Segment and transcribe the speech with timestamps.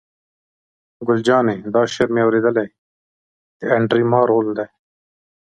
[1.07, 2.67] ګل جانې: دا شعر مې اورېدلی،
[3.59, 4.67] د انډرې مارول دی.